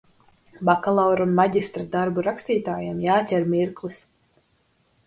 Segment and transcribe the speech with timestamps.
[0.69, 4.03] Bakalaura un maģistra darbu rakstītājiem jāķer mirklis.